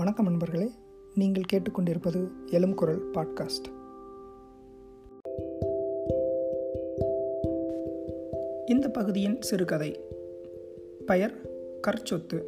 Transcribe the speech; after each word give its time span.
வணக்கம் 0.00 0.24
நண்பர்களே. 0.24 0.70
நீங்கள் 1.14 1.42
கேட்டுக்கொண்டிருப்பது 1.52 2.28
எலும் 2.46 2.74
குரல் 2.74 3.10
பாட்காஸ்ட். 3.10 3.66
இந்த 8.66 8.88
பகுதியின் 8.88 9.42
சிறுகதை 9.42 10.00
பெயர் 11.06 11.32
கற்சொத்து. 11.86 12.42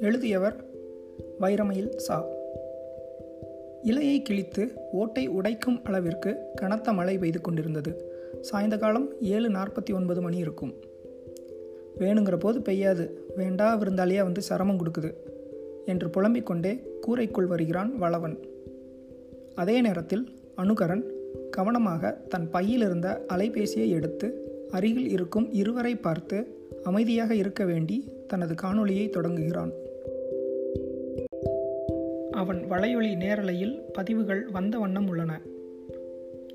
எழுதியவர் 0.00 0.64
வைரமயில் 1.40 1.96
சா. 1.96 2.26
இலையை 3.84 4.22
கிழித்து 4.22 4.72
ஓட்டை 4.92 5.28
உடைக்கும் 5.28 5.82
அளவிற்கு 5.82 6.36
கனத்த 6.54 6.92
மழை 6.92 7.18
பெய்து 7.18 7.40
கொண்டிருந்தது. 7.40 8.14
சாயந்த 8.40 8.78
காலம் 8.78 9.20
ஏழு 9.20 9.48
நாற்பத்தி 9.48 9.94
ஒன்பது 9.94 10.22
மணி 10.22 10.36
இருக்கும். 10.36 10.74
வேணுங்கிற 11.98 12.36
போது 12.36 12.58
பெய்யாது. 12.58 13.10
வேண்டா 13.36 13.78
விருந்தாளியாக 13.78 14.22
வந்து 14.22 14.42
சிரமம் 14.42 14.78
கொடுக்குது. 14.78 15.32
என்று 15.86 16.10
புலம்பிக் 16.10 16.46
கொண்டே 16.46 16.82
கூரைக்குள் 17.00 17.46
வருகிறான் 17.46 17.98
வளவன். 17.98 18.38
அதே 19.54 19.80
நேரத்தில் 19.80 20.28
அனுகரன் 20.56 21.02
கவனமாக 21.50 22.12
தன் 22.28 22.50
பையிலிருந்த 22.50 23.24
அலைபேசியை 23.28 23.88
எடுத்து 23.88 24.52
அருகில் 24.70 25.08
இருக்கும் 25.08 25.52
இருவரை 25.52 25.96
பார்த்து 25.96 26.58
அமைதியாக 26.82 27.34
இருக்க 27.34 27.64
வேண்டி 27.64 28.12
தனது 28.26 28.54
காணொளியை 28.54 29.08
தொடங்குகிறான். 29.08 29.70
அவன் 32.30 32.64
வலையொலி 32.70 33.16
நேரலையில் 33.16 33.80
பதிவுகள் 33.92 34.46
வந்த 34.46 34.78
வண்ணம் 34.78 35.08
உள்ளன. 35.08 35.40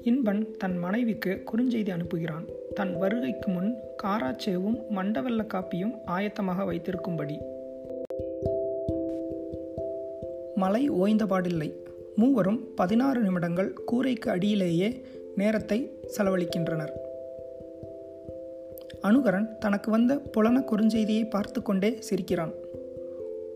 இன்பன் 0.04 0.52
தன் 0.58 0.78
மனைவிக்கு 0.78 1.44
குறுஞ்செய்தி 1.52 1.92
அனுப்புகிறான். 1.92 2.46
தன் 2.74 2.98
வருகைக்கு 2.98 3.52
முன் 3.52 3.76
காராச்சேவும் 4.04 4.82
மண்டவெல்ல 4.96 5.46
காப்பியும் 5.54 5.96
ஆயத்தமாக 6.08 6.66
வைத்திருக்கும்படி. 6.66 7.38
மழை 10.60 10.84
ஓய்ந்தபாடில்லை 10.92 11.70
மூவரும் 12.16 12.60
பதினாறு 12.76 13.20
நிமிடங்கள் 13.22 13.70
கூரைக்கு 13.92 14.28
அடியிலேயே 14.30 14.90
நேரத்தை 15.36 15.80
செலவழிக்கின்றனர். 16.16 16.94
அனுகரன் 19.02 19.48
தனக்கு 19.58 19.90
வந்த 19.92 20.14
புலன 20.34 20.58
குறுஞ்செய்தியை 20.72 21.26
பார்த்து 21.30 21.60
கொண்டே 21.62 21.92
சிரிக்கிறான். 22.00 22.54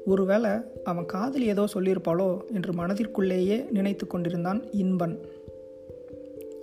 ஒருவேளை 0.06 0.52
அவன் 0.84 1.06
காதல் 1.06 1.46
ஏதோ 1.46 1.64
சொல்லியிருப்பாளோ 1.74 2.30
என்று 2.54 2.72
மனதிற்குள்ளேயே 2.74 3.58
நினைத்து 3.72 4.08
கொண்டிருந்தான் 4.08 4.62
இன்பன். 4.72 5.16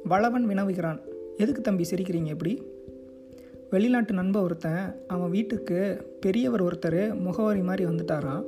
வளவன் 0.05 0.47
வினவுகிறான் 0.49 1.01
எதுக்கு 1.37 1.63
தம்பி 1.63 1.85
சிரிக்கிறீங்க 1.91 2.31
எப்படி 2.35 2.53
வெளிநாட்டு 3.71 4.13
நண்பன் 4.15 4.43
ஒருத்தன் 4.43 4.85
அவன் 5.07 5.31
வீட்டுக்கு 5.31 5.79
பெரியவர் 6.21 6.65
ஒருத்தர் 6.65 7.03
முகவரி 7.19 7.61
மாதிரி 7.61 7.85
வந்துட்டாரான் 7.85 8.45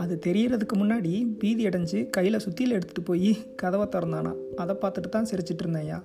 அது 0.00 0.18
தெரியறதுக்கு 0.26 0.74
முன்னாடி 0.74 1.26
பீதி 1.38 1.66
அடைஞ்சு 1.66 2.10
கையில் 2.10 2.38
சுத்தியில் 2.38 2.76
எடுத்துகிட்டு 2.76 3.04
போய் 3.04 3.36
கதவை 3.56 3.86
திறந்தானா. 3.86 4.32
அதை 4.56 4.76
பார்த்துட்டு 4.76 5.08
தான் 5.08 5.26
சிரிச்சிட்டு 5.30 5.64
இருந்தேன்யா 5.64 5.98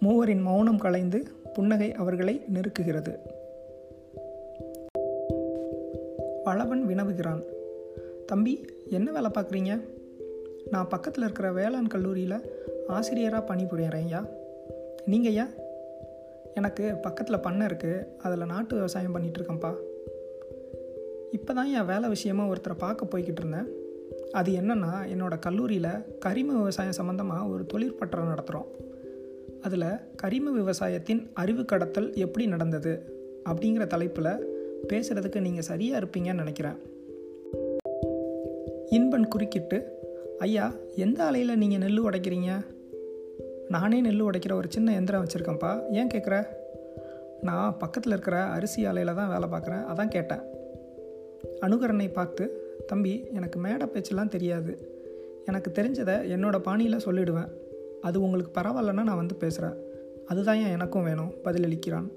மூவரின் 0.00 0.42
மௌனம் 0.42 0.78
கலைந்து 0.78 1.18
புன்னகை 1.54 1.92
அவர்களை 1.92 2.34
நெருக்குகிறது. 2.54 3.12
பழவன் 6.44 6.86
வினவுகிறான். 6.88 7.42
தம்பி 8.26 8.66
என்ன 8.90 9.12
வேலை 9.12 9.30
பார்க்குறீங்க? 9.30 9.80
நான் 10.70 10.88
பக்கத்தில் 10.88 11.24
இருக்கிற 11.24 11.52
வேளாண் 11.52 11.86
கல்லூரியில் 11.86 12.38
ஆசிரியராக 12.88 13.54
பணிபுரியறேன்யா 13.54 14.20
நீங்கள் 15.06 15.30
ஐயா? 15.30 15.46
எனக்கு 16.54 16.84
பக்கத்தில் 16.94 17.44
பண்ணை 17.46 17.66
இருக்குது 17.66 18.06
அதில் 18.22 18.46
நாட்டு 18.46 18.74
விவசாயம் 18.74 19.14
பண்ணிகிட்ருக்கேன்ப்பா 19.14 19.72
இப்போ 21.36 21.52
தான் 21.58 21.70
என் 21.78 21.88
வேலை 21.90 22.06
விஷயமாக 22.08 22.50
ஒருத்தரை 22.52 22.76
பார்க்க 22.84 23.10
போய்கிட்டு 23.12 23.40
இருந்தேன். 23.42 23.68
அது 24.38 24.50
என்னென்னா 24.60 24.92
என்னோடய 25.12 25.44
கல்லூரியில் 25.46 25.92
கரிம 26.24 26.50
விவசாயம் 26.58 26.98
சம்மந்தமாக 26.98 27.48
ஒரு 27.52 27.64
தொழிற்பற்றம் 27.72 28.30
நடத்துகிறோம் 28.32 28.68
அதில் 29.66 29.88
கரிம 30.22 30.52
விவசாயத்தின் 30.58 31.22
அறிவு 31.42 31.64
கடத்தல் 31.64 32.08
எப்படி 32.24 32.46
நடந்தது 32.46 32.92
அப்படிங்கிற 33.50 33.86
தலைப்பில் 33.86 34.32
பேசுகிறதுக்கு 34.90 35.40
நீங்கள் 35.46 35.68
சரியாக 35.70 36.00
இருப்பீங்கன்னு 36.00 36.42
நினைக்கிறேன். 36.44 36.78
இன்பன் 38.96 39.28
குறுக்கிட்டு 39.34 39.78
ஐயா 40.46 40.66
எந்த 41.04 41.20
அலையில் 41.24 41.60
நீங்கள் 41.62 41.82
நெல் 41.84 42.06
உடைக்கிறீங்க? 42.08 42.52
நானே 43.74 44.00
நெல் 44.00 44.24
உடைக்கிற 44.28 44.52
ஒரு 44.52 44.68
சின்ன 44.76 44.94
எந்திரம் 45.00 45.24
வச்சுருக்கேன்ப்பா. 45.24 45.72
ஏன் 45.98 46.12
கேட்குற 46.14 46.36
நான் 47.48 47.78
பக்கத்தில் 47.78 48.12
இருக்கிற 48.12 48.38
அரிசி 48.56 48.80
ஆலையில் 48.86 49.18
தான் 49.20 49.32
வேலை 49.34 49.48
பார்க்குறேன். 49.54 49.84
அதான் 49.92 50.14
கேட்டேன். 50.16 50.42
அனுகரனை 51.62 52.12
பார்த்து 52.12 52.44
தம்பி 52.86 53.24
எனக்கு 53.34 53.58
மேடை 53.58 53.86
பேச்செல்லாம் 53.86 54.28
தெரியாது. 54.28 54.72
எனக்கு 55.46 55.70
தெரிஞ்சதை 55.74 56.16
என்னோடய 56.34 56.58
பாணியில் 56.58 57.04
சொல்லிடுவேன். 57.06 57.48
அது 58.00 58.22
உங்களுக்கு 58.22 58.60
பரவாயில்லன்னா 58.60 59.02
நான் 59.02 59.16
வந்து 59.16 59.34
பேசுகிறேன் 59.34 59.76
அதுதான் 60.26 60.56
ஏன் 60.56 60.74
எனக்கும் 60.76 61.04
வேணும் 61.04 61.32
பதிலளிக்கிறான். 61.44 62.08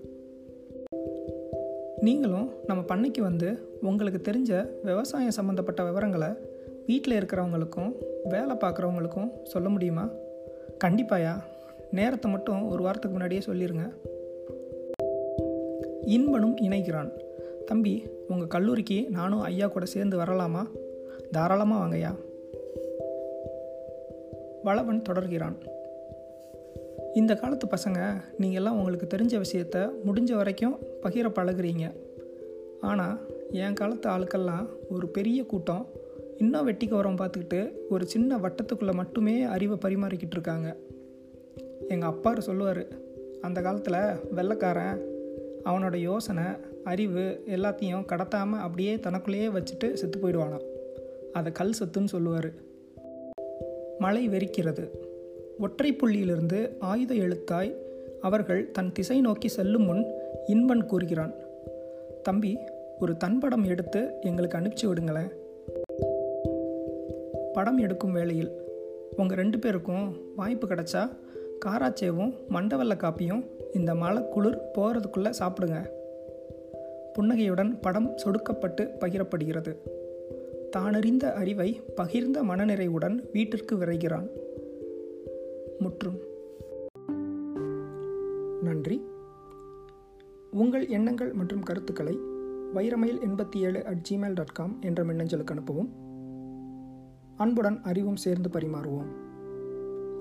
நீங்களும் 2.00 2.50
நம்ம 2.68 2.82
பண்ணைக்கு 2.96 3.22
வந்து 3.22 3.78
உங்களுக்கு 3.82 4.32
தெரிஞ்ச 4.32 4.68
விவசாயம் 4.84 5.32
சம்மந்தப்பட்ட 5.32 5.84
விவரங்களை 5.84 6.28
வீட்டில் 6.86 7.18
இருக்கிறவங்களுக்கும் 7.18 7.92
வேலை 8.24 8.56
பார்க்குறவங்களுக்கும் 8.56 9.30
சொல்ல 9.44 9.70
முடியுமா? 9.70 10.10
கண்டிப்பாயா 10.84 11.34
நேரத்தை 11.92 12.32
மட்டும் 12.32 12.68
ஒரு 12.68 12.84
வாரத்துக்கு 12.84 13.18
முன்னாடியே 13.18 13.42
சொல்லிடுங்க 13.46 13.86
இன்பனும் 16.06 16.58
இணைகிறான். 16.58 17.12
தம்பி 17.66 18.08
உங்கள் 18.28 18.48
கல்லூரிக்கு 18.48 19.08
நானும் 19.10 19.40
ஐயா 19.40 19.68
கூட 19.68 19.86
சேர்ந்து 19.86 20.18
வரலாமா? 20.18 20.68
தாராளமாக 21.32 21.86
வாங்கய்யா. 21.86 22.16
வளவன் 24.64 25.02
தொடர்கிறான். 25.10 25.56
இந்த 27.14 27.36
காலத்து 27.36 27.68
பசங்க 27.68 28.22
நீங்கள்லாம் 28.40 28.70
உங்களுக்கு 28.70 29.18
தெரிஞ்ச 29.18 29.42
விஷயத்த 29.42 29.90
முடிஞ்ச 30.06 30.36
வரைக்கும் 30.36 30.78
பகிர 31.04 31.30
பழகுறீங்க. 31.30 31.92
ஆனால் 32.82 33.20
என் 33.52 33.74
காலத்து 33.74 34.10
ஆளுக்கெல்லாம் 34.10 34.68
ஒரு 34.90 35.08
பெரிய 35.08 35.46
கூட்டம். 35.46 35.88
இன்னும் 36.38 36.66
வெட்டி 36.66 36.88
கவரம் 36.88 37.16
பார்த்துக்கிட்டு 37.16 37.72
ஒரு 37.90 38.06
சின்ன 38.06 38.38
வட்டத்துக்குள்ளே 38.38 38.94
மட்டுமே 38.94 39.44
அறிவை 39.44 39.78
பரிமாறிக்கிட்டு 39.86 40.32
இருக்காங்க. 40.32 40.76
எங்கள் 41.88 42.10
அப்பாரு 42.10 42.38
சொல்லுவார் 42.38 42.88
அந்த 43.42 43.62
காலத்தில் 43.62 44.20
வெள்ளைக்காரன் 44.32 45.15
அவனோட 45.66 45.96
யோசனை 45.96 46.44
அறிவு 46.84 47.44
எல்லாத்தையும் 47.48 48.06
கடத்தாமல் 48.06 48.60
அப்படியே 48.60 49.00
தனக்குள்ளேயே 49.00 49.48
வச்சுட்டு 49.48 49.94
செத்து 49.94 50.20
போயிடுவானாம். 50.20 50.66
அதை 51.34 51.52
கல் 51.52 51.74
சத்துன்னு 51.84 52.06
சொல்லுவார். 52.06 52.52
மழை 54.00 54.30
வெறிக்கிறது. 54.30 54.90
ஒற்றை 55.60 55.94
புள்ளியிலிருந்து 55.94 56.76
ஆயுத 56.80 57.14
எழுத்தாய் 57.14 57.76
அவர்கள் 58.22 58.72
தன் 58.72 58.92
திசை 58.92 59.22
நோக்கி 59.22 59.48
செல்லும் 59.48 59.84
முன் 59.84 60.06
இன்பன் 60.48 60.86
கூறுகிறான். 60.86 61.34
தம்பி 62.24 62.58
ஒரு 63.00 63.16
தன்படம் 63.24 63.68
எடுத்து 63.68 64.14
எங்களுக்கு 64.22 64.58
அனுப்பிச்சி 64.58 64.86
விடுங்களேன். 64.86 65.32
படம் 67.54 67.78
எடுக்கும் 67.78 68.12
வேளையில் 68.12 68.52
உங்கள் 69.16 69.38
ரெண்டு 69.38 69.60
பேருக்கும் 69.60 70.18
வாய்ப்பு 70.36 70.68
கிடைச்சா 70.68 71.10
காராச்சேவும் 71.66 72.34
மண்டவல்ல 72.50 72.96
காப்பியும் 72.96 73.46
இந்த 73.74 73.96
மழை 73.96 74.30
குளிர் 74.30 74.62
போகிறதுக்குள்ளே 74.78 75.34
சாப்பிடுங்க. 75.40 75.90
புன்னகையுடன் 77.14 77.80
படம் 77.80 78.18
சொடுக்கப்பட்டு 78.18 78.90
பகிரப்படுகிறது. 79.00 79.76
தானறிந்த 80.78 81.34
அறிவை 81.34 81.82
பகிர்ந்த 81.98 82.44
மனநிறைவுடன் 82.44 83.24
வீட்டிற்கு 83.32 83.76
விரைகிறான். 83.76 84.30
முற்றும். 85.80 86.20
நன்றி. 88.62 89.02
உங்கள் 90.52 90.88
எண்ணங்கள் 90.88 91.34
மற்றும் 91.34 91.64
கருத்துக்களை 91.64 92.20
வைரமயில் 92.74 93.20
எண்பத்தி 93.28 93.58
ஏழு 93.58 93.86
அட் 93.86 94.08
ஜிமெயில் 94.10 94.34
டாட் 94.34 94.54
காம் 94.54 94.78
என்ற 94.82 95.04
மின்னஞ்சலுக்கு 95.04 95.52
அனுப்பவும். 95.52 95.90
அன்புடன் 97.36 97.82
அறிவும் 97.82 98.16
சேர்ந்து 98.16 98.50
பரிமாறுவோம். 98.50 99.25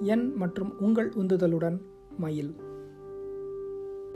என் 0.01 0.35
மற்றும் 0.35 0.79
உங்கள் 0.79 1.09
உந்துதலுடன் 1.09 1.81
மயில். 2.19 2.74